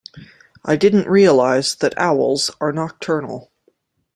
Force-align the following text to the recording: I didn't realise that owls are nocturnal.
I 0.65 0.77
didn't 0.77 1.07
realise 1.07 1.75
that 1.75 1.93
owls 1.95 2.49
are 2.59 2.71
nocturnal. 2.71 3.51